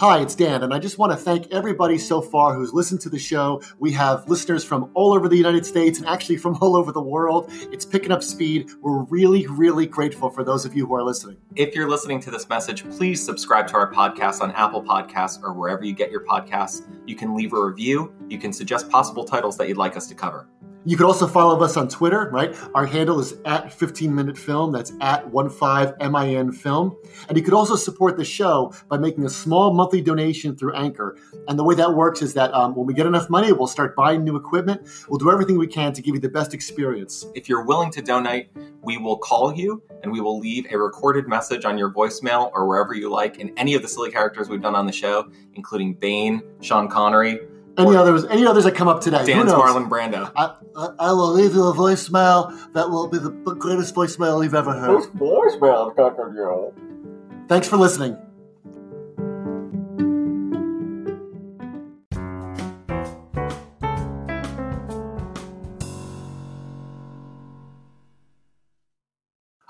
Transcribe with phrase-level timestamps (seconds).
[0.00, 3.10] Hi, it's Dan, and I just want to thank everybody so far who's listened to
[3.10, 3.60] the show.
[3.80, 7.02] We have listeners from all over the United States and actually from all over the
[7.02, 7.50] world.
[7.70, 8.70] It's picking up speed.
[8.80, 11.36] We're really, really grateful for those of you who are listening.
[11.54, 15.52] If you're listening to this message, please subscribe to our podcast on Apple Podcasts or
[15.52, 16.80] wherever you get your podcasts.
[17.06, 20.14] You can leave a review, you can suggest possible titles that you'd like us to
[20.14, 20.48] cover.
[20.86, 22.56] You can also follow us on Twitter, right?
[22.74, 24.72] Our handle is at 15 Minute Film.
[24.72, 26.96] That's at 15MIN Film.
[27.28, 31.18] And you could also support the show by making a small monthly donation through Anchor.
[31.48, 33.94] And the way that works is that um, when we get enough money, we'll start
[33.94, 34.88] buying new equipment.
[35.06, 37.26] We'll do everything we can to give you the best experience.
[37.34, 38.48] If you're willing to donate,
[38.82, 42.66] we will call you and we will leave a recorded message on your voicemail or
[42.66, 45.92] wherever you like in any of the silly characters we've done on the show, including
[45.92, 47.38] Bane, Sean Connery,
[47.78, 48.24] any others?
[48.24, 49.24] Any others that come up today?
[49.24, 50.30] Dan's Marlon Brando.
[50.36, 54.54] I, I, I, will leave you a voicemail that will be the greatest voicemail you've
[54.54, 55.02] ever heard.
[55.14, 55.94] voicemail,
[57.48, 58.16] Thanks for listening.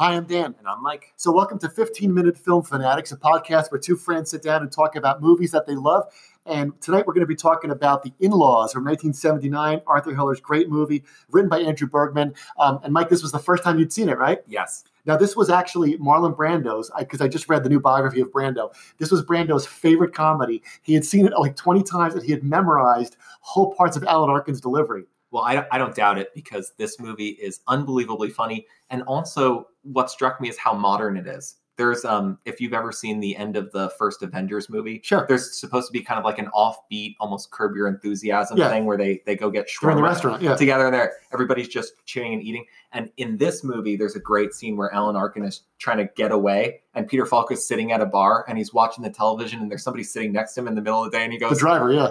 [0.01, 0.55] Hi, I'm Dan.
[0.59, 1.13] And I'm Mike.
[1.17, 4.73] So, welcome to 15 Minute Film Fanatics, a podcast where two friends sit down and
[4.73, 6.11] talk about movies that they love.
[6.51, 10.41] And tonight we're going to be talking about The In Laws from 1979, Arthur Hiller's
[10.41, 12.35] great movie, written by Andrew Bergman.
[12.59, 14.41] Um, and Mike, this was the first time you'd seen it, right?
[14.49, 14.83] Yes.
[15.07, 18.33] Now, this was actually Marlon Brando's, because I, I, just read the new biography of
[18.33, 18.75] Brando.
[18.99, 20.61] This was Brando's favorite comedy.
[20.83, 24.29] He had seen it like 20 times and he had memorized whole parts of Alan
[24.29, 25.05] Arkin's delivery.
[25.31, 28.67] Well, I I don't doubt it because this movie is unbelievably funny.
[28.91, 31.60] And also, what struck me is how modern it is.
[31.81, 35.25] There's, um, if you've ever seen the end of the first Avengers movie, sure.
[35.27, 38.69] There's supposed to be kind of like an offbeat, almost curb your enthusiasm yeah.
[38.69, 40.57] thing where they they go get in the restaurant yeah.
[40.57, 41.15] together and there.
[41.33, 42.67] Everybody's just cheering and eating.
[42.93, 46.33] And in this movie, there's a great scene where Alan Arkin is trying to get
[46.33, 49.71] away, and Peter Falk is sitting at a bar and he's watching the television, and
[49.71, 51.53] there's somebody sitting next to him in the middle of the day, and he goes,
[51.53, 52.11] "The driver, yeah."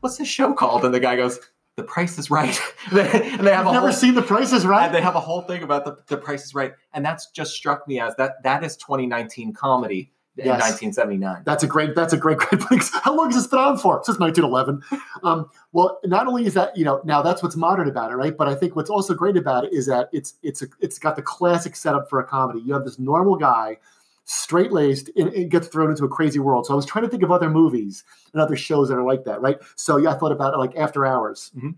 [0.00, 0.86] What's this show called?
[0.86, 1.38] And the guy goes,
[1.76, 2.58] the price is right.
[2.90, 4.86] and they have I've never whole, seen the price is right.
[4.86, 6.72] And they have a whole thing about the, the price is right.
[6.92, 11.42] And that's just struck me as that that is 2019 comedy in 1979.
[11.44, 12.90] That's a great that's a great great place.
[13.02, 14.02] How long has this been on for?
[14.04, 14.82] Since 1911.
[15.22, 18.36] um, well, not only is that, you know, now that's what's modern about it, right?
[18.36, 21.16] But I think what's also great about it is that it's it's a, it's got
[21.16, 22.60] the classic setup for a comedy.
[22.60, 23.78] You have this normal guy
[24.24, 26.66] straight laced and it gets thrown into a crazy world.
[26.66, 29.24] So I was trying to think of other movies and other shows that are like
[29.24, 29.58] that, right?
[29.76, 31.50] So yeah, I thought about like After Hours.
[31.56, 31.70] Mm-hmm.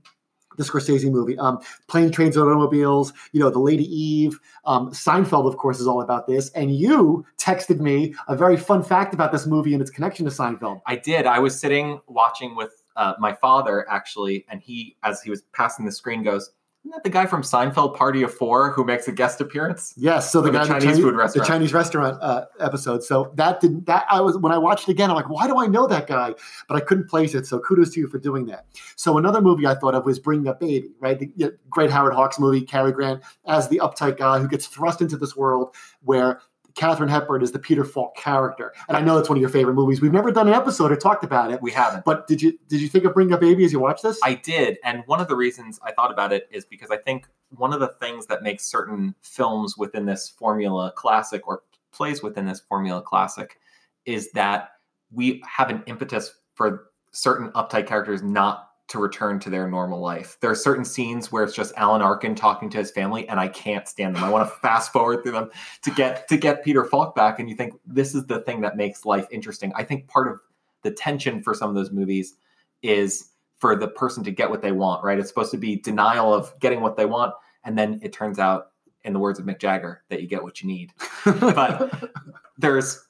[0.56, 5.48] The Scorsese movie, um, Plane, Trains, and Automobiles, you know, The Lady Eve, um, Seinfeld,
[5.48, 6.50] of course, is all about this.
[6.50, 10.30] And you texted me a very fun fact about this movie and its connection to
[10.30, 10.80] Seinfeld.
[10.86, 11.26] I did.
[11.26, 15.86] I was sitting watching with uh, my father, actually, and he, as he was passing
[15.86, 16.52] the screen, goes,
[16.84, 19.94] isn't that the guy from Seinfeld Party of Four who makes a guest appearance?
[19.96, 23.02] Yes, so the guy the Chinese, Chinese, food restaurant, the Chinese restaurant uh, episode.
[23.02, 25.58] So that didn't that I was when I watched it again, I'm like, why do
[25.58, 26.34] I know that guy?
[26.68, 27.46] But I couldn't place it.
[27.46, 28.66] So kudos to you for doing that.
[28.96, 31.18] So another movie I thought of was Bring Up Baby, right?
[31.18, 34.66] The you know, great Howard Hawks movie, Cary Grant as the uptight guy who gets
[34.66, 36.42] thrust into this world where
[36.74, 39.74] Katharine Hepburn is the Peter Falk character, and I know it's one of your favorite
[39.74, 40.00] movies.
[40.00, 41.62] We've never done an episode or talked about it.
[41.62, 42.04] We haven't.
[42.04, 44.18] But did you did you think of Bring Up Baby as you watched this?
[44.22, 47.28] I did, and one of the reasons I thought about it is because I think
[47.50, 51.62] one of the things that makes certain films within this formula classic or
[51.92, 53.60] plays within this formula classic
[54.04, 54.70] is that
[55.12, 60.36] we have an impetus for certain uptight characters not to return to their normal life.
[60.40, 63.48] There are certain scenes where it's just Alan Arkin talking to his family, and I
[63.48, 64.24] can't stand them.
[64.24, 65.50] I want to fast forward through them
[65.82, 67.38] to get to get Peter Falk back.
[67.38, 69.72] And you think this is the thing that makes life interesting.
[69.74, 70.40] I think part of
[70.82, 72.34] the tension for some of those movies
[72.82, 75.02] is for the person to get what they want.
[75.02, 75.18] Right?
[75.18, 77.32] It's supposed to be denial of getting what they want,
[77.64, 78.72] and then it turns out,
[79.02, 80.92] in the words of Mick Jagger, that you get what you need.
[81.24, 82.10] but
[82.58, 83.06] there's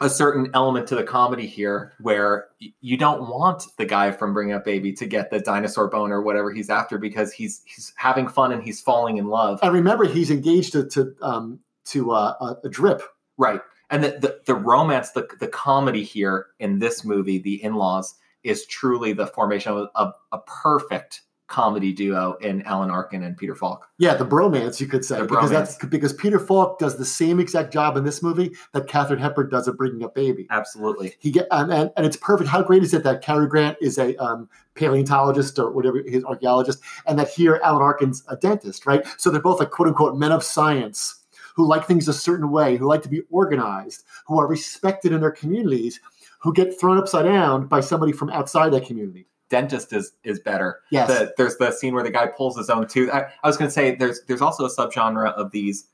[0.00, 2.48] a certain element to the comedy here where
[2.80, 6.22] you don't want the guy from Bring Up Baby to get the dinosaur bone or
[6.22, 9.58] whatever he's after because he's he's having fun and he's falling in love.
[9.62, 13.02] And remember, he's engaged to to um, to uh, a, a drip.
[13.36, 13.60] Right.
[13.90, 18.14] And the, the, the romance, the, the comedy here in this movie, The In Laws,
[18.44, 23.54] is truly the formation of a, a perfect comedy duo in Alan Arkin and Peter
[23.54, 23.88] Falk.
[23.96, 25.52] Yeah, the bromance, you could say, The because bromance.
[25.52, 29.48] that's because Peter Falk does the same exact job in this movie that Katharine Hepburn
[29.48, 30.46] does at Bringing Up Baby.
[30.50, 31.14] Absolutely.
[31.18, 32.48] He get and, and, and it's perfect.
[32.50, 36.80] How great is it that Cary Grant is a um, paleontologist or whatever his archaeologist,
[37.06, 39.04] and that here Alan Arkin's a dentist, right?
[39.16, 41.24] So they're both like quote unquote men of science
[41.56, 45.20] who like things a certain way, who like to be organized, who are respected in
[45.20, 45.98] their communities,
[46.40, 49.26] who get thrown upside down by somebody from outside that community.
[49.50, 50.80] Dentist is is better.
[50.90, 51.08] Yes.
[51.08, 53.10] The, there's the scene where the guy pulls his own tooth.
[53.10, 55.86] I, I was going to say there's there's also a subgenre of these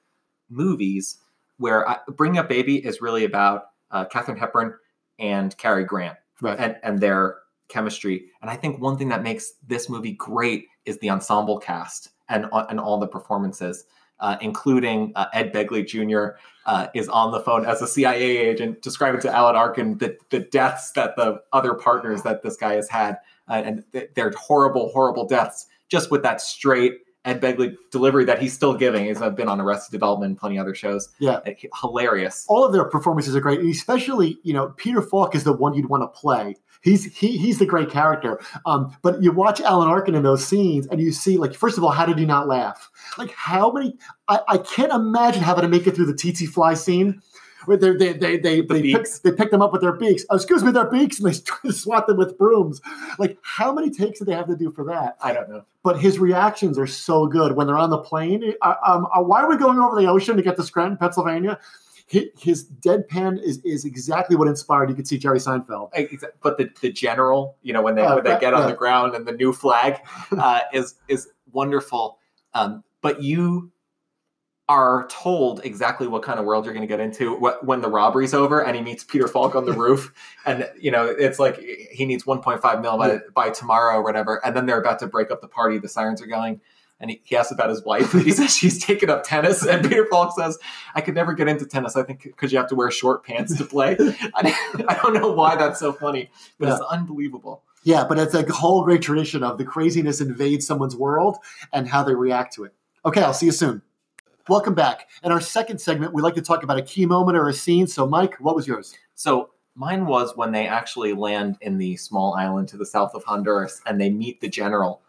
[0.50, 1.18] movies
[1.58, 4.74] where I, Bring Up Baby is really about uh, Katharine Hepburn
[5.18, 6.58] and Cary Grant Right.
[6.58, 7.36] and and their
[7.68, 8.26] chemistry.
[8.42, 12.46] And I think one thing that makes this movie great is the ensemble cast and
[12.52, 13.84] and all the performances,
[14.20, 16.36] uh, including uh, Ed Begley Jr.
[16.66, 20.40] Uh, is on the phone as a CIA agent, describing to Alan Arkin the the
[20.40, 23.18] deaths that the other partners that this guy has had,
[23.48, 25.66] uh, and th- they're horrible, horrible deaths.
[25.88, 26.94] Just with that straight
[27.24, 29.06] Ed Begley delivery that he's still giving.
[29.06, 31.08] He's uh, been on Arrested Development and plenty other shows.
[31.18, 31.40] Yeah.
[31.80, 32.44] Hilarious.
[32.48, 35.74] all of their performances are great, and especially you know Peter Falk is the one
[35.74, 36.56] you'd want to play.
[36.84, 38.38] He's he he's the great character.
[38.66, 41.82] Um, but you watch Alan Arkin in those scenes, and you see like first of
[41.82, 42.90] all, how did he not laugh?
[43.16, 43.96] Like how many?
[44.28, 47.22] I, I can't imagine having to make it through the tsetse fly scene.
[47.64, 50.26] Where they they they they, they, pick, they pick them up with their beaks.
[50.28, 52.82] Oh, excuse me, their beaks, and they swat them with brooms.
[53.18, 55.16] Like how many takes did they have to do for that?
[55.22, 55.64] I don't know.
[55.82, 58.52] but his reactions are so good when they're on the plane.
[58.60, 61.58] Uh, um, uh, why are we going over the ocean to get to Scranton, Pennsylvania?
[62.12, 64.90] Hi- His deadpan is is exactly what inspired.
[64.90, 65.90] You could see Jerry Seinfeld.
[66.42, 68.66] But the, the general, you know, when they Uh, when they get on yeah.
[68.68, 70.00] the ground and the new flag
[70.38, 72.18] uh, is is wonderful.
[72.52, 73.70] Um, but you
[74.68, 78.32] are told exactly what kind of world you're going to get into when the robbery's
[78.32, 80.10] over and he meets Peter Falk on the roof
[80.46, 81.58] and you know it's like
[81.90, 85.30] he needs 1.5 mil by, by tomorrow or whatever and then they're about to break
[85.30, 86.62] up the party the sirens are going
[87.00, 90.06] and he, he asks about his wife he says she's taken up tennis and Peter
[90.10, 90.58] Falk says
[90.94, 93.56] I could never get into tennis I think because you have to wear short pants
[93.56, 94.56] to play I,
[94.88, 98.82] I don't know why that's so funny but it's unbelievable Yeah, but it's a whole
[98.82, 101.36] great tradition of the craziness invades someone's world
[101.72, 102.72] and how they react to it.
[103.04, 103.82] Okay, I'll see you soon.
[104.48, 105.10] Welcome back.
[105.22, 107.86] In our second segment, we like to talk about a key moment or a scene.
[107.86, 108.94] So, Mike, what was yours?
[109.14, 113.24] So mine was when they actually land in the small island to the south of
[113.24, 115.02] Honduras and they meet the general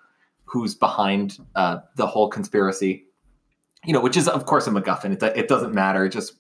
[0.46, 3.06] who's behind uh, the whole conspiracy.
[3.84, 5.14] You know, which is of course a MacGuffin.
[5.14, 6.06] It, it doesn't matter.
[6.06, 6.34] It just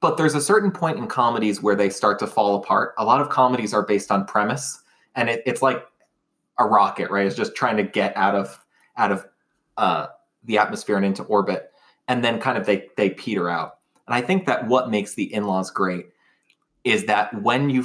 [0.00, 2.94] but there's a certain point in comedies where they start to fall apart.
[2.98, 4.80] A lot of comedies are based on premise,
[5.16, 5.84] and it, it's like
[6.58, 7.26] a rocket, right?
[7.26, 8.64] It's just trying to get out of
[8.96, 9.26] out of
[9.76, 10.06] uh,
[10.44, 11.72] the atmosphere and into orbit,
[12.06, 13.78] and then kind of they they peter out.
[14.06, 16.06] And I think that what makes the in-laws great
[16.84, 17.84] is that when you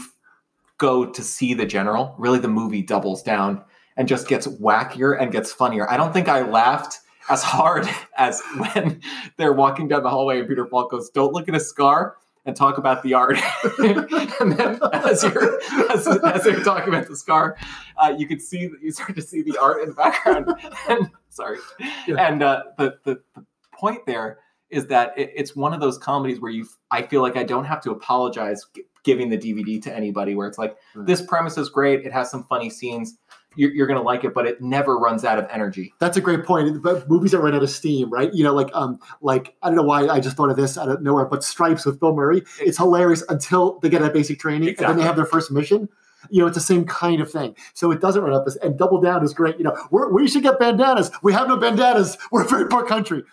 [0.78, 3.64] go to see the general, really the movie doubles down
[3.98, 5.90] and just gets wackier and gets funnier.
[5.90, 9.02] I don't think I laughed as hard as when
[9.38, 12.58] they're walking down the hallway and Peter Falk goes, "Don't look at a scar." And
[12.58, 13.38] talk about the art,
[13.80, 17.56] and then as you're as, as they're talking about the scar,
[17.98, 20.54] uh, you can see that you start to see the art in the background.
[20.90, 21.60] and sorry,
[22.06, 26.42] and uh, the, the the point there is that it, it's one of those comedies
[26.42, 29.96] where you I feel like I don't have to apologize g- giving the DVD to
[29.96, 33.18] anybody where it's like this premise is great, it has some funny scenes,
[33.56, 35.94] you're, you're gonna like it, but it never runs out of energy.
[36.00, 36.82] That's a great point.
[36.82, 38.34] But movies that run out of steam, right?
[38.34, 40.90] You know, like um, like I don't know why I just thought of this out
[40.90, 42.44] of nowhere, but Stripes with Bill Murray.
[42.60, 45.90] It's hilarious until they get that basic training and then they have their first mission.
[46.30, 47.56] You know, it's the same kind of thing.
[47.74, 49.58] So it doesn't run up and Double Down is great.
[49.58, 51.12] You know, we're, we should get bandanas.
[51.22, 52.18] We have no bandanas.
[52.32, 53.24] We're a very poor country.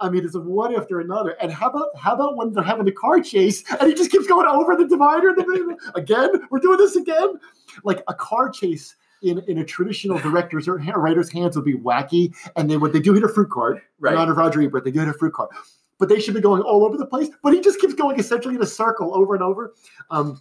[0.00, 1.36] I mean, it's one after another.
[1.42, 4.26] And how about how about when they're having the car chase and he just keeps
[4.26, 5.34] going over the divider
[5.94, 6.30] again?
[6.50, 7.34] We're doing this again.
[7.84, 12.34] Like a car chase in, in a traditional director's or writer's hands would be wacky,
[12.56, 13.82] and they would they do hit a fruit cart.
[13.98, 14.14] Right.
[14.14, 15.50] In honor of Roger Ebert, they do hit a fruit cart,
[15.98, 17.28] but they should be going all over the place.
[17.42, 19.74] But he just keeps going essentially in a circle over and over.
[20.10, 20.40] Um,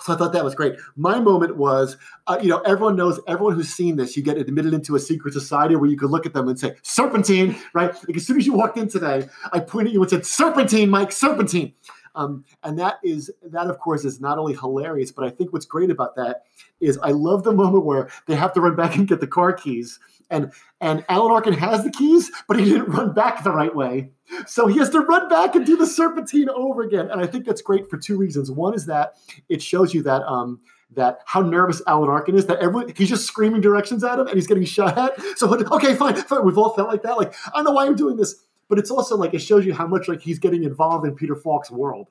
[0.00, 0.76] So I thought that was great.
[0.94, 1.96] My moment was,
[2.28, 5.34] uh, you know, everyone knows, everyone who's seen this, you get admitted into a secret
[5.34, 7.92] society where you could look at them and say, Serpentine, right?
[8.06, 10.88] Like as soon as you walked in today, I pointed at you and said, Serpentine,
[10.88, 11.72] Mike, Serpentine.
[12.18, 15.66] Um, and that is that, of course, is not only hilarious, but I think what's
[15.66, 16.42] great about that
[16.80, 19.52] is I love the moment where they have to run back and get the car
[19.52, 23.74] keys, and and Alan Arkin has the keys, but he didn't run back the right
[23.74, 24.10] way,
[24.46, 27.08] so he has to run back and do the serpentine over again.
[27.08, 28.50] And I think that's great for two reasons.
[28.50, 29.14] One is that
[29.48, 30.60] it shows you that um,
[30.96, 34.34] that how nervous Alan Arkin is that everyone he's just screaming directions at him and
[34.34, 35.20] he's getting shot at.
[35.38, 36.44] So okay, fine, fine.
[36.44, 37.16] We've all felt like that.
[37.16, 39.74] Like I don't know why I'm doing this, but it's also like it shows you
[39.74, 42.10] how much like he's getting involved in Peter Falk's world.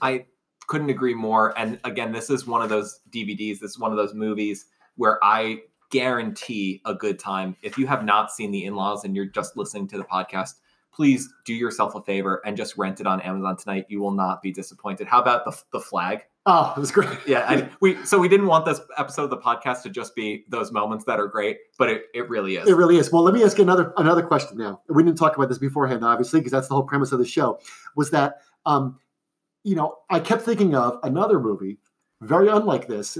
[0.00, 0.26] I
[0.66, 1.58] couldn't agree more.
[1.58, 3.58] And again, this is one of those DVDs.
[3.58, 7.56] This is one of those movies where I guarantee a good time.
[7.62, 10.54] If you have not seen The In Laws and you're just listening to the podcast,
[10.92, 13.86] please do yourself a favor and just rent it on Amazon tonight.
[13.88, 15.06] You will not be disappointed.
[15.06, 16.24] How about the the flag?
[16.50, 17.18] Oh, it was great.
[17.26, 20.46] yeah, I, we so we didn't want this episode of the podcast to just be
[20.48, 22.66] those moments that are great, but it, it really is.
[22.66, 23.12] It really is.
[23.12, 24.80] Well, let me ask you another another question now.
[24.88, 27.60] We didn't talk about this beforehand, obviously, because that's the whole premise of the show.
[27.96, 28.98] Was that um,
[29.62, 31.78] you know, I kept thinking of another movie,
[32.22, 33.16] very unlike this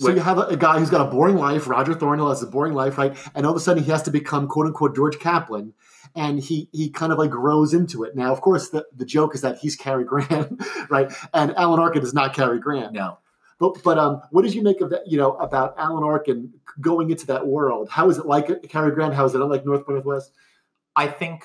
[0.00, 0.38] in certain ways, but like it in others, and I kept thinking about North by
[0.38, 0.38] Northwest.
[0.38, 0.38] Yeah, absolutely.
[0.38, 1.68] So you have a, a, guy who's got a boring life.
[1.68, 3.16] Roger Thornhill has a boring life, right?
[3.34, 5.74] And all of a sudden, he has to become "quote unquote" George Kaplan,
[6.14, 8.16] and he he kind of like grows into it.
[8.16, 11.12] Now, of course, the, the joke is that he's Cary Grant, right?
[11.34, 12.92] And Alan Arkin is not Cary Grant.
[12.92, 13.18] No.
[13.58, 15.08] But but um, what did you make of that?
[15.08, 17.88] You know about Alan Arkin going into that world?
[17.90, 19.14] How is it like Cary Grant?
[19.14, 20.30] How is it unlike North by Northwest?
[20.94, 21.44] I think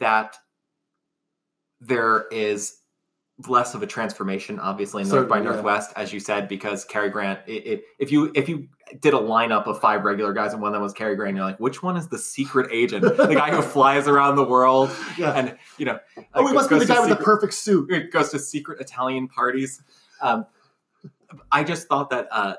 [0.00, 0.36] that
[1.80, 2.79] there is
[3.48, 6.02] less of a transformation, obviously, in North by Northwest, yeah.
[6.02, 7.40] as you said, because Cary Grant.
[7.46, 8.68] It, it, if you if you
[9.00, 11.60] did a lineup of five regular guys and one that was Cary Grant, you're like,
[11.60, 15.32] which one is the secret agent, the guy who flies around the world, yeah.
[15.32, 15.98] and you know,
[16.34, 17.90] oh, he must be the guy with the perfect suit.
[17.90, 19.82] It goes to secret Italian parties.
[20.20, 20.46] Um,
[21.52, 22.54] I just thought that uh,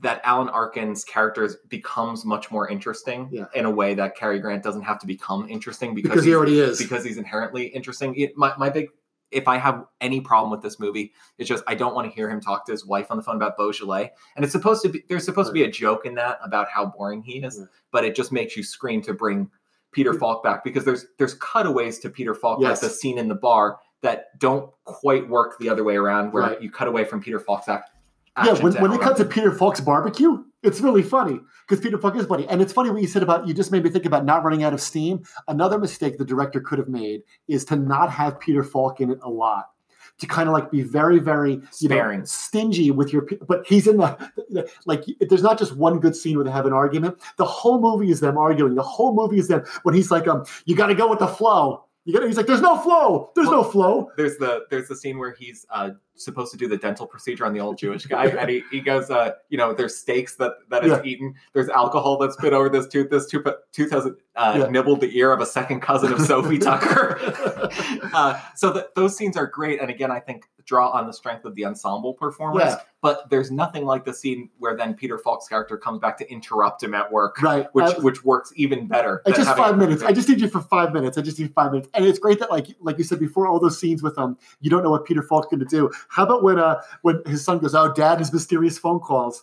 [0.00, 3.44] that Alan Arkin's character becomes much more interesting yeah.
[3.54, 6.58] in a way that Cary Grant doesn't have to become interesting because, because he already
[6.60, 8.14] is because he's inherently interesting.
[8.16, 8.88] It, my my big
[9.30, 12.30] if I have any problem with this movie, it's just I don't want to hear
[12.30, 14.10] him talk to his wife on the phone about Beaujolais.
[14.36, 15.60] And it's supposed to be there's supposed right.
[15.60, 17.60] to be a joke in that about how boring he is,
[17.92, 19.50] but it just makes you scream to bring
[19.92, 22.82] Peter Falk back because there's there's cutaways to Peter Falk, yes.
[22.82, 26.42] like the scene in the bar that don't quite work the other way around, where
[26.44, 26.62] right.
[26.62, 27.90] you cut away from Peter Falk's act.
[28.44, 32.16] Yeah, when, when they cut to Peter Falk's barbecue, it's really funny because Peter Falk
[32.16, 32.46] is funny.
[32.48, 34.62] And it's funny what you said about you just made me think about not running
[34.62, 35.22] out of steam.
[35.48, 39.18] Another mistake the director could have made is to not have Peter Falk in it
[39.22, 39.70] a lot.
[40.18, 42.18] To kind of like be very, very you Sparing.
[42.20, 45.04] know stingy with your, but he's in the like.
[45.18, 47.18] There's not just one good scene where they have an argument.
[47.38, 48.74] The whole movie is them arguing.
[48.74, 51.26] The whole movie is them when he's like, um, you got to go with the
[51.26, 51.86] flow.
[52.04, 52.26] You got.
[52.26, 53.30] He's like, there's no flow.
[53.34, 54.10] There's well, no flow.
[54.16, 57.52] There's the there's the scene where he's uh, supposed to do the dental procedure on
[57.52, 60.82] the old Jewish guy, and he, he goes, uh, you know, there's steaks that that
[60.84, 61.02] is yeah.
[61.04, 61.34] eaten.
[61.52, 63.10] There's alcohol that's been over this tooth.
[63.10, 64.66] This tooth, tooth has uh, yeah.
[64.70, 67.18] nibbled the ear of a second cousin of Sophie Tucker.
[68.14, 71.44] uh, so the, those scenes are great, and again, I think draw on the strength
[71.44, 72.62] of the ensemble performers.
[72.64, 72.76] Yeah.
[73.02, 76.80] But there's nothing like the scene where then Peter Falk's character comes back to interrupt
[76.80, 77.66] him at work, right?
[77.72, 79.20] Which which works even better.
[79.26, 80.04] It's just five minutes.
[80.04, 81.18] I just need you for five minutes.
[81.18, 83.58] I just need five minutes, and it's great that like like you said before, all
[83.58, 85.90] those scenes with um, you don't know what Peter Falk's going to do.
[86.08, 89.42] How about when uh when his son goes, "Oh, Dad, his mysterious phone calls."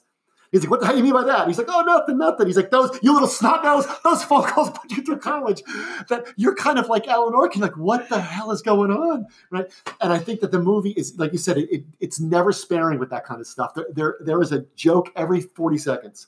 [0.51, 1.47] He's like, what the hell do you mean by that?
[1.47, 2.47] He's like, oh, nothing, nothing.
[2.47, 5.61] He's like, those, you little snot nose, those phone calls put you through college.
[6.09, 9.27] That you're kind of like Alan Arkin, like, what the hell is going on?
[9.51, 9.65] Right.
[9.99, 12.99] And I think that the movie is, like you said, it, it, it's never sparing
[12.99, 13.73] with that kind of stuff.
[13.73, 16.27] There, there, there is a joke every 40 seconds.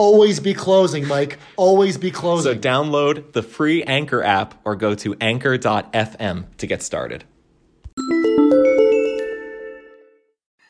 [0.00, 1.38] always be closing, Mike.
[1.56, 2.54] Always be closing.
[2.54, 7.24] So download the free Anchor app or go to anchor.fm to get started.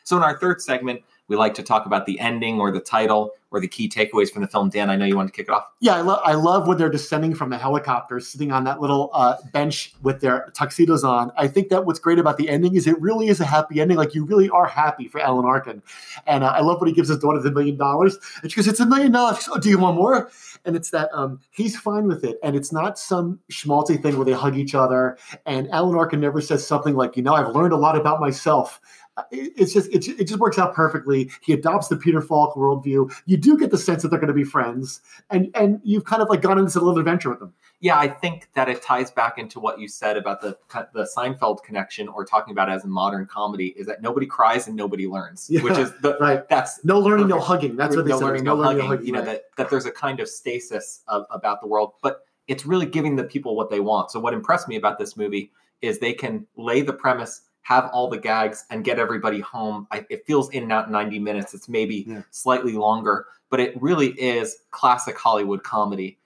[0.03, 3.31] So, in our third segment, we like to talk about the ending or the title.
[3.53, 4.69] or the key takeaways from the film.
[4.69, 5.65] Dan, I know you want to kick it off.
[5.81, 9.09] Yeah, I, lo- I love when they're descending from the helicopter, sitting on that little
[9.13, 11.33] uh, bench with their tuxedos on.
[11.35, 13.97] I think that what's great about the ending is it really is a happy ending.
[13.97, 15.83] Like you really are happy for Alan Arkin,
[16.25, 18.69] and uh, I love when he gives his daughter the million dollars, and she goes,
[18.69, 20.31] "It's a million dollars." Oh, do you want more?
[20.63, 24.25] And it's that um, he's fine with it, and it's not some schmaltzy thing where
[24.25, 25.17] they hug each other.
[25.45, 28.79] And Alan Arkin never says something like, "You know, I've learned a lot about myself."
[29.17, 31.29] Uh, it- It's just it, it just works out perfectly.
[31.41, 33.11] He adopts the Peter Falk worldview.
[33.25, 36.21] You do get the sense that they're going to be friends, and and you've kind
[36.21, 37.53] of like gone into a little adventure with them.
[37.81, 40.57] Yeah, I think that it ties back into what you said about the
[40.93, 44.67] the Seinfeld connection, or talking about it as a modern comedy, is that nobody cries
[44.67, 46.47] and nobody learns, Yeah, which is the right.
[46.47, 47.75] That's No learning, no hugging.
[47.75, 48.25] That's what they no said.
[48.25, 48.89] learning, no no, learning, hugging.
[48.89, 49.07] no hugging.
[49.07, 49.25] You know right.
[49.25, 53.15] that that there's a kind of stasis of, about the world, but it's really giving
[53.17, 54.11] the people what they want.
[54.11, 55.51] So what impressed me about this movie
[55.81, 59.87] is they can lay the premise, have all the gags, and get everybody home.
[59.91, 61.53] I, it feels in not 90 minutes.
[61.53, 62.21] It's maybe Yeah.
[62.31, 66.17] slightly longer, but it really is classic Hollywood comedy,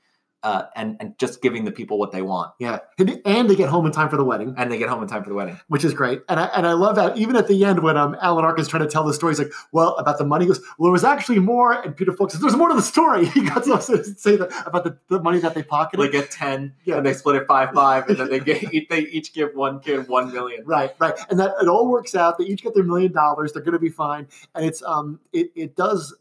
[0.46, 3.86] uh, and and just giving the people what they want, Yeah, and, they get home
[3.88, 5.60] in time for the wedding, and they get home in time for the wedding.
[5.68, 6.22] which is great.
[6.30, 8.84] And I and I love that even at the end when um Alan Arkin's trying
[8.84, 11.04] to tell the story, he's like, "Well, about the money." He goes, "Well, there was
[11.04, 14.36] actually more." And Peter Falk says, "There's more to the story." He got to say
[14.38, 16.06] that about the, the money that they pocketed.
[16.06, 16.98] They get 10, Yeah.
[16.98, 20.08] and they split it five five, and then they get they each give one kid
[20.08, 20.64] one million.
[20.66, 22.38] Right, right, and that it all works out.
[22.38, 23.52] They each get their million dollars.
[23.54, 26.14] They're going to be fine, and it's um, it it does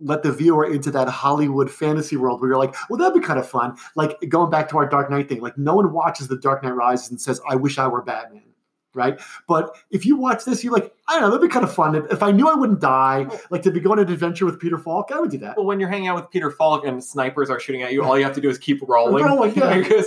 [0.00, 3.38] let the viewer into that Hollywood fantasy world where you're like, well, that'd be kind
[3.38, 3.76] of fun.
[3.94, 6.74] Like going back to our Dark Knight thing, like no one watches the Dark Knight
[6.74, 8.42] Rises and says, I wish I were Batman.
[8.94, 9.20] Right.
[9.46, 11.94] But if you watch this, you're like, I don't know, that'd be kind of fun.
[12.10, 14.78] If I knew I wouldn't die, like to be going on an adventure with Peter
[14.78, 15.58] Falk, I would do that.
[15.58, 18.16] Well, when you're hanging out with Peter Falk and snipers are shooting at you, all
[18.16, 19.22] you have to do is keep rolling.
[19.22, 19.76] Rolling, yeah.
[19.82, 20.06] because,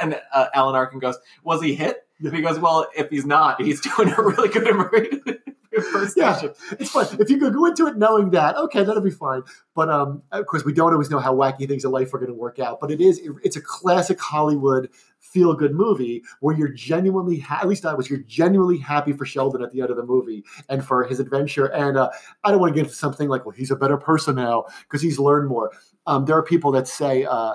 [0.00, 3.80] and uh, Alan Arkin goes, "Was he hit?" He goes, "Well, if he's not, he's
[3.96, 4.66] doing a really good
[5.76, 7.06] impersonation." It's fun.
[7.18, 9.42] If you could go into it knowing that, okay, that'll be fine.
[9.74, 12.30] But um, of course, we don't always know how wacky things in life are going
[12.30, 12.80] to work out.
[12.80, 14.88] But it is, it's a classic Hollywood
[15.18, 19.24] feel good movie where you're genuinely, ha- at least I was, you're genuinely happy for
[19.24, 21.66] Sheldon at the end of the movie and for his adventure.
[21.66, 22.10] And uh,
[22.44, 25.02] I don't want to get into something like, well, he's a better person now because
[25.02, 25.72] he's learned more.
[26.06, 27.54] Um, there are people that say, uh,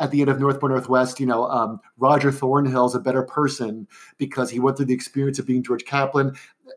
[0.00, 3.86] at the end of North by Northwest, you know, um, Roger Thornhill's a better person
[4.16, 6.34] because he went through the experience of being George Kaplan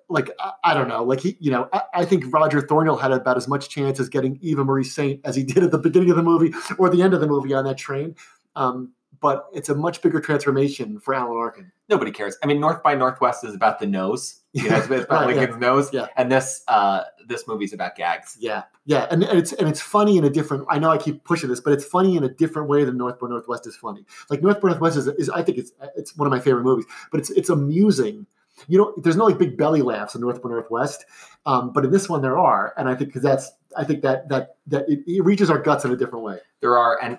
[0.10, 3.12] like I, I don't know, like he, you know, I, I think Roger Thornhill had
[3.12, 6.10] about as much chance as getting Eva Marie Saint as he did at the beginning
[6.10, 8.16] of the movie or the end of the movie on that train.
[8.56, 8.92] Um,
[9.22, 11.72] but it's a much bigger transformation for Alan Arkin.
[11.88, 12.38] Nobody cares.
[12.44, 14.40] I mean, North by Northwest is about the nose.
[14.52, 15.36] You know, it's about Right, yeah.
[15.42, 16.08] Lincoln's nose, Yeah.
[16.18, 18.38] and this uh, this movie's about gags.
[18.40, 20.66] Yeah, yeah, and, and it's and it's funny in a different.
[20.70, 23.18] I know I keep pushing this, but it's funny in a different way than North
[23.20, 24.06] by Northwest is funny.
[24.30, 26.86] Like North by Northwest is, is I think it's it's one of my favorite movies,
[27.12, 28.28] but it's it's amusing.
[28.68, 31.06] You know, there's no like big belly laughs in North by Northwest,
[31.46, 34.30] um, but in this one there are, and I think because that's I think that
[34.30, 36.38] that that it, it reaches our guts in a different way.
[36.62, 37.18] There are, and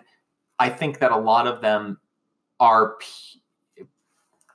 [0.59, 1.99] I think that a lot of them
[2.61, 3.41] are P-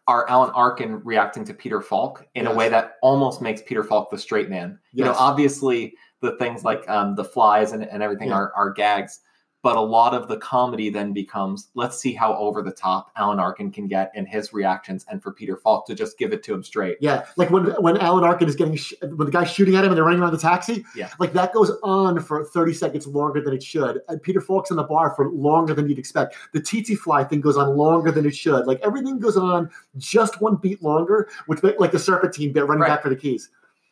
[0.08, 4.10] are Alan Arkin reacting to Peter Falk in a way that almost makes Peter Falk
[4.10, 4.80] the straight man.
[4.92, 8.36] You know, obviously the things like um, the flies and, and everything Yeah.
[8.36, 9.20] are, are gags,
[9.62, 13.40] but a lot of the comedy then becomes let's see how over the top Alan
[13.40, 16.54] Arkin can get in his reactions, and for Peter Falk to just give it to
[16.54, 16.98] him straight.
[17.02, 19.92] Yeah, like when when Alan Arkin is getting sh- when the guy's shooting at him
[19.92, 20.86] and they're running around the taxi.
[20.96, 21.10] Yeah.
[21.20, 24.00] like that goes on for thirty seconds longer than it should.
[24.08, 26.36] And Peter Falk's in the bar for longer than you'd expect.
[26.54, 28.66] The tsetse fly thing goes on longer than it should.
[28.66, 32.88] Like everything goes on just one beat longer, which like the serpentine bit running Right.
[32.90, 33.50] back for the keys.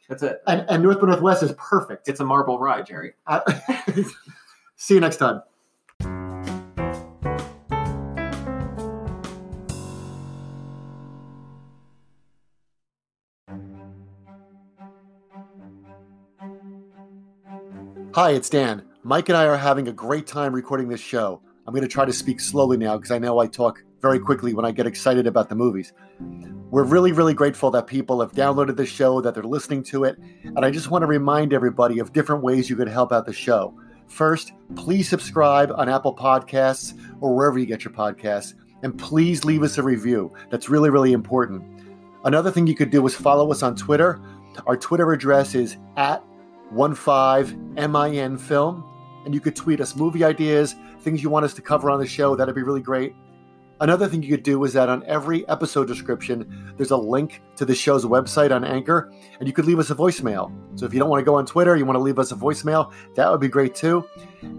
[0.07, 0.41] That's it.
[0.47, 2.07] And and North by Northwest is perfect.
[2.07, 3.13] It's a marble ride, Jerry.
[3.27, 3.41] Uh,
[4.77, 5.41] see you next time.
[18.17, 18.83] Hi, it's Dan.
[19.03, 21.39] Mike and I are having a great time recording this show.
[21.67, 24.55] I'm going to try to speak slowly now because I know I talk very quickly
[24.55, 25.93] when I get excited about the movies.
[26.71, 30.17] We're really, really grateful that people have downloaded the show, that they're listening to it,
[30.43, 33.33] and I just want to remind everybody of different ways you could help out the
[33.33, 33.79] show.
[34.07, 39.61] First, please subscribe on Apple Podcasts or wherever you get your podcasts, and please leave
[39.61, 40.33] us a review.
[40.49, 41.63] That's really, really important.
[42.25, 44.19] Another thing you could do is follow us on Twitter.
[44.65, 46.23] Our Twitter address is at
[46.73, 48.83] 15min film,
[49.25, 52.07] and you could tweet us movie ideas, things you want us to cover on the
[52.07, 52.35] show.
[52.35, 53.13] That'd be really great.
[53.79, 57.65] Another thing you could do is that on every episode description, there's a link to
[57.65, 60.51] the show's website on Anchor, and you could leave us a voicemail.
[60.75, 62.35] So if you don't want to go on Twitter, you want to leave us a
[62.35, 64.03] voicemail, that would be great too.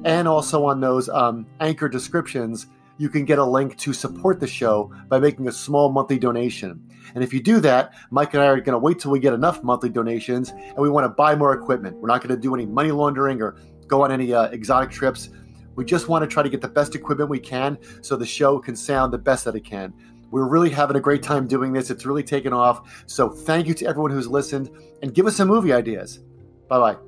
[0.05, 2.69] And also on those um, Anchor descriptions,
[2.99, 6.83] you can get a link to support the show by making a small monthly donation.
[7.15, 9.33] And if you do that, Mike and I are going to wait till we get
[9.33, 11.97] enough monthly donations, and we want to buy more equipment.
[11.97, 13.57] We're not going to do any money laundering or
[13.87, 15.31] go on any uh, exotic trips.
[15.75, 18.59] We just want to try to get the best equipment we can so the show
[18.59, 19.95] can sound the best that it can.
[20.31, 21.89] We're really having a great time doing this.
[21.89, 23.05] It's really taken off.
[23.07, 24.71] So thank you to everyone who's listened
[25.03, 26.19] and give us some movie ideas.
[26.69, 27.08] Bye bye.